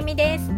[0.00, 0.48] ゆみです。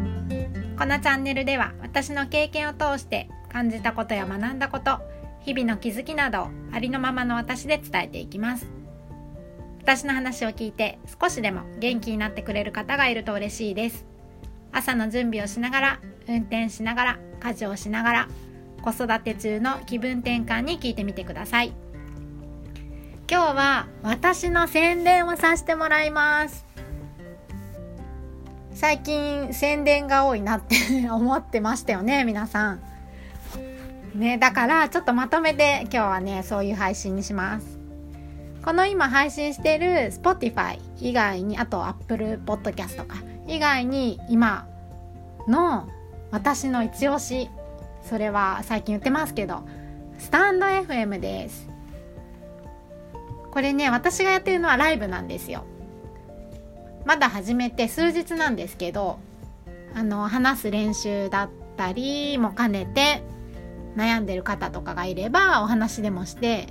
[0.78, 5.00] このチャンネルでは私の経験を通して感じたことや学んだこと
[5.40, 8.70] 日々の気づきなどをありのままの私で伝えていきます。
[9.80, 14.06] 私の話を聞いて少しでも元気になってくれる方がいると嬉しいです。
[14.70, 18.28] 朝の準備をしながら運転しながら家事をしながら
[18.80, 21.72] 子育て中の気分転換に聞いてみてください。
[23.28, 26.71] 今日は私の宣伝をさせてもらいます。
[28.82, 30.74] 最近宣伝が多いなって
[31.08, 32.80] 思ってましたよね皆さん。
[34.12, 37.78] ねだからちょっとまとめて今日はねそういう配信にします。
[38.64, 43.18] この今配信してる Spotify 以外にあと Apple Podcast とか。
[43.46, 44.66] 以外に今
[45.46, 45.88] の
[46.32, 47.48] 私の一押し。
[48.02, 49.62] それは最近言ってますけど
[50.18, 51.68] スタンド FM です。
[53.52, 55.66] これね私がやってるのはライブなんですよ。
[57.04, 59.18] まだ始めて数日なんですけど
[59.94, 63.22] あの話す練習だったりも兼ねて
[63.96, 66.68] 悩んでる方とかがいればお話でもして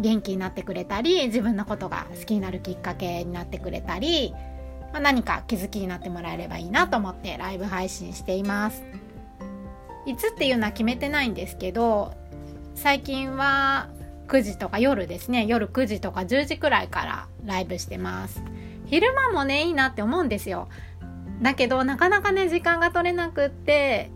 [0.00, 4.34] 元気になってくれたり自分のことが好きになるきっかけになってくれたり、
[4.92, 8.82] まあ、何か気づきになってもらえればいいなと思ってライブ配信しています。
[10.06, 12.12] いつっていうのは決めてないんですけど
[12.74, 13.88] 最近は
[14.28, 18.42] 9時とか夜ですね夜9時とか10時くらいからライブしてます
[18.86, 20.68] 昼間もねいいなって思うんですよ。
[21.42, 24.10] だけどなかなかね時間が取れなくって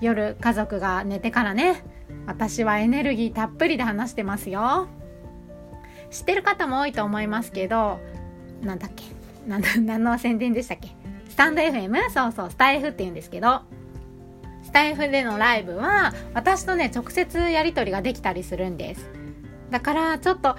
[0.00, 1.82] 夜家族が寝てからね
[2.26, 4.88] 私はエネルギーたっぷりで話してますよ。
[6.10, 7.98] 知ってる方も多いと思いますけど
[8.62, 9.04] なんだっけ
[9.46, 10.88] 何の宣伝でしたっけ？
[11.28, 12.10] スタンド FM?
[12.10, 13.62] そうそうスタイフって言うんですけど
[14.62, 19.10] スタイフでのライブは私とね直接やり取りができたりするんです。
[19.70, 20.56] だからちょっと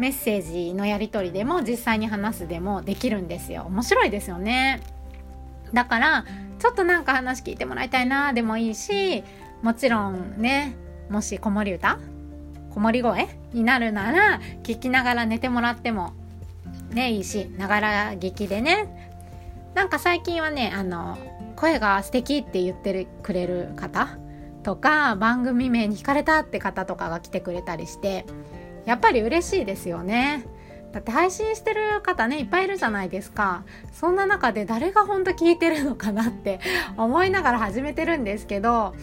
[0.00, 3.64] メッセージのやり取りでも実際に話すでもできるんですよ。
[3.66, 4.80] 面白いですよね。
[5.74, 6.24] だから
[6.58, 9.22] ちょっとなんか話聞いてもらいたいなでもいいし
[9.62, 10.74] もちろんね
[11.10, 11.98] もし子守歌
[12.70, 16.12] 子守声になるなら聞きながら寝てもらっても
[16.90, 19.10] ねいいしながら聞きでね。
[19.74, 21.18] なんか最近はねあの
[21.56, 24.08] 声が素敵って言ってくれる方
[24.62, 28.24] とか番組名に惹かれたって方とかが来てくれたりして
[28.84, 30.46] やっぱり嬉しいですよね。
[30.92, 33.64] だって配信してる方ねいっぱいいるじゃないですか。
[33.92, 36.60] そんな中で誰が本当聞いてるのかなって
[36.96, 38.94] 思いながら始めてるんですけど。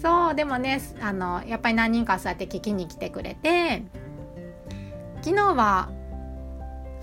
[0.00, 3.82] そうでもねあのやっぱり何人かそうやって聞きに来てくれて。
[5.22, 5.90] 昨日は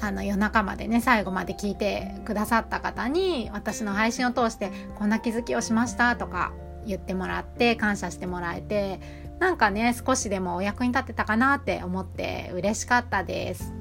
[0.02, 6.54] あの夜中までね最後まで聞いてくださった方に私の配信を通してこんな気づきをしましたとか
[6.86, 9.00] 言ってもらって感謝してもらえて
[9.40, 13.74] なんかね少しでもお役に立てたかなって思って嬉しかったです。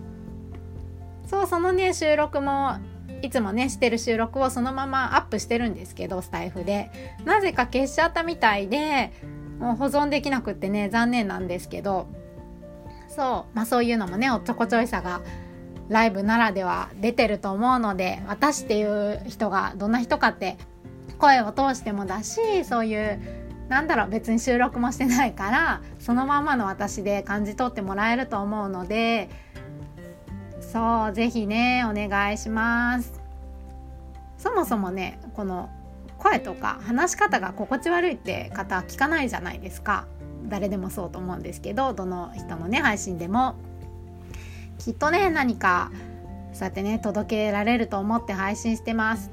[1.27, 2.77] そうそのね収録も
[3.23, 6.91] いつもねしてる収録をそのままアップしてるんですけどスタイフで。
[7.25, 9.13] なぜか消しちゃったみたいで
[9.59, 12.09] もう保存できなくってね残念なんですけど。
[13.09, 15.21] そうまあそういうのもねおっちょこちょいさが
[15.89, 20.57] ライブならでは出てると思うので私っていう人がどんな人かって
[21.25, 23.19] 声を通してもだしそういう
[23.69, 29.31] なんだろう別に収録もしてないからそのままの私で感じ取ってもらえると思うので
[30.61, 33.21] そうぜひねお願いします。
[34.37, 35.71] そもそもねこの
[36.19, 40.06] 声とか話し方が心地悪いって方は聞かないじゃないですか。
[40.49, 43.55] 誰でもそうと思うんですけどどの人のね配信でも。
[44.79, 45.91] きっとね何か
[46.53, 49.31] そうやってね届けられると思って配信してます。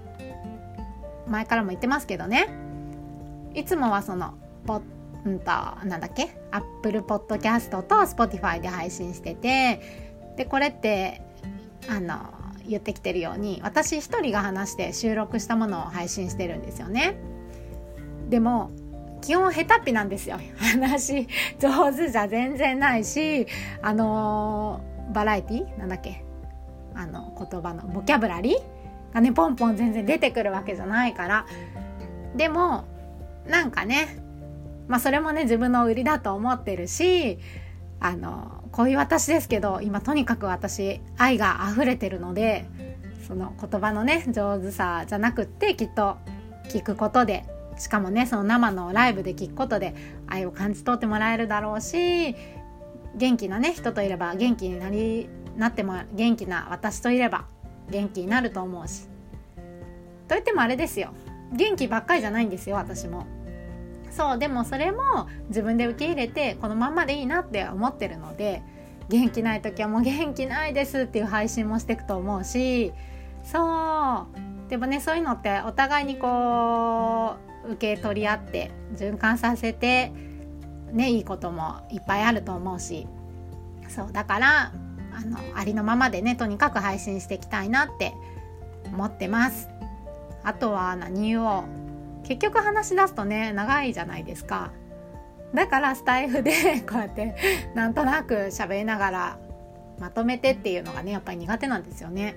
[1.32, 2.48] 前からも言ってますけどね。
[3.56, 4.82] いつもはそのポ
[5.26, 9.82] うんとなんだっけ？Apple Podcast と Spotify で配信してて
[10.38, 11.22] でこれって
[11.90, 12.16] あの
[12.68, 17.18] 言ってきてるように私一人が話して収録したものを配信してるんですよね。
[18.30, 18.72] でも
[19.22, 20.40] 基本下手っぴなんですよ。
[20.58, 21.28] 話
[21.60, 23.46] 上手じゃ全然ないし
[23.82, 24.82] あの
[25.14, 25.78] バラエティ？
[25.78, 26.24] なんだっけ？
[26.96, 28.81] あの言葉のボキャブラリー
[29.14, 31.46] がねポンポン全然出てくるわけじゃないから。
[32.36, 32.86] でも
[33.48, 34.22] なんかね
[34.88, 37.40] まあそれもね自分の売りだと思ってるし
[38.00, 42.66] あのこういう私ですけど今とにかく私愛が溢れてるので
[43.28, 46.18] その言葉のね上手さじゃなくってきっと
[46.66, 47.46] 聞くことで
[47.78, 49.96] しかもねその生のライブで聞くことで
[50.28, 52.36] 愛を感じ取ってもらえるだろうし
[53.16, 57.46] 元気なね人といれば元気になりなっても元気な私といれば
[57.92, 59.08] 元気になると思うし。
[60.28, 61.14] といってもあれですよ。
[61.52, 63.28] 元気ばっかりじゃないんですよ私も。
[64.10, 68.62] そうでもそれも自分で受け入れてこのままでいいなって思ってるので
[69.08, 72.94] 元気ない時はもう元気ないですっていう配信もしていくと思うし。
[73.44, 74.28] そ
[74.68, 74.70] う。
[74.70, 77.36] でもねそういうのってお互いにこ
[77.68, 80.14] う受け取り合って循環させて
[80.94, 83.08] ねいいこともいっぱいあると思うし。
[83.90, 84.72] そうだから
[85.14, 88.14] あのありのままでねとにかく配信していきたいなって
[88.86, 89.70] 思ってます。
[90.44, 91.64] あとは何言おう
[92.24, 94.72] 結局話し出すとね長いじゃないですか。
[95.54, 97.36] だからスタイフで こうやって
[97.76, 99.40] なんとなく喋りながら
[100.00, 102.36] まとめてっていうのがねやっぱり苦手なんですよね。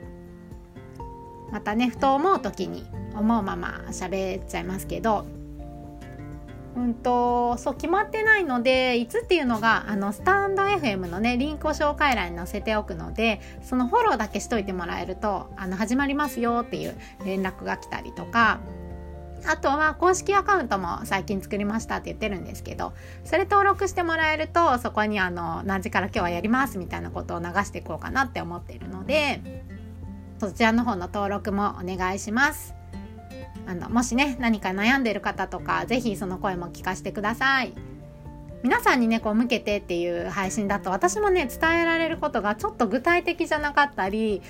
[1.50, 2.84] またねふと思う時に
[3.14, 5.24] 思うまま喋っちゃいますけど
[6.76, 18.60] うんとそう決まってないのでいつっていうのがあのスタンド FM のねリンクを紹介欄に載せておくのでそのフォローだけしといてもらえるとあの始まりますよっていう連絡が来たりとか
[19.46, 22.92] あとは公式アカウントも最近作りましたって言ってるんですけど
[23.24, 29.64] それ登録してもらえるとそこにあの何時から今日はやりますみたいなことを流していこうかなって思っているので
[30.40, 32.74] そちらの方の登録もお願いします。
[33.66, 37.72] あのもしね何か悩んでる方とか是非その声も聞かせてください。
[38.62, 44.40] 皆さんにねこう向けてっていう配信だと私もね伝えられることがちょっと具体的じゃなかったり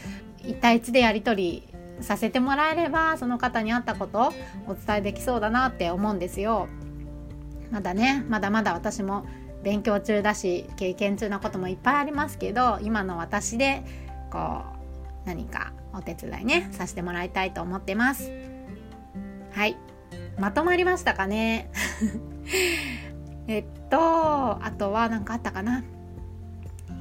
[0.42, 4.32] 1対1でやり取りさせてもらえればその方に合ったこと
[4.68, 6.68] お伝えできそうだなって思うんですよ。
[7.72, 9.26] まだねまだまだ私も
[9.64, 13.82] 勉強中だし経験中なこともいっぱいありますけど今の私で
[14.30, 14.62] こ
[15.24, 18.53] う何かお手伝いねさせてもらいたいと思ってます。
[19.54, 19.76] はい。
[20.38, 21.70] まとまりましたかね？
[23.46, 23.98] えっと
[24.64, 25.84] あとは何かあったかな？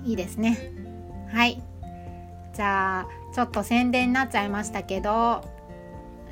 [0.05, 0.71] いいですね。
[1.31, 1.61] はい。
[2.53, 5.43] じゃあちょっと宣伝になっちゃいましたけど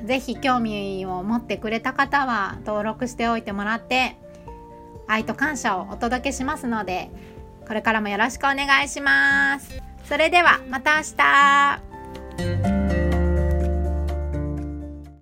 [0.04, 4.16] 是非興味を持ってくれた方は登録しておいてもらって
[5.08, 7.10] 愛と感謝をお届けしますので
[7.66, 9.82] これからもよろしくお願いします。
[10.04, 11.02] それではまた明
[12.68, 12.71] 日。